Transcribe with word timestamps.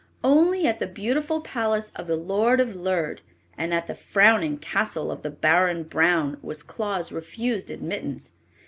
Only 0.23 0.65
at 0.65 0.79
the 0.79 0.87
beautiful 0.87 1.41
palace 1.41 1.91
of 1.95 2.07
the 2.07 2.15
Lord 2.15 2.59
of 2.59 2.69
Lerd 2.75 3.19
and 3.55 3.71
at 3.71 3.85
the 3.85 3.93
frowning 3.93 4.57
castle 4.57 5.11
of 5.11 5.21
the 5.21 5.29
Baron 5.29 5.83
Braun 5.83 6.39
was 6.41 6.63
Claus 6.63 7.11
refused 7.11 7.69
admittance. 7.69 8.31